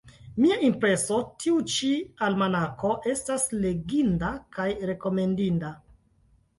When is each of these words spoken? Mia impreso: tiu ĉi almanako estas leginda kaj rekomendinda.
Mia 0.43 0.55
impreso: 0.69 1.19
tiu 1.43 1.59
ĉi 1.75 1.91
almanako 2.29 2.95
estas 3.15 3.47
leginda 3.61 4.35
kaj 4.59 4.71
rekomendinda. 4.93 5.77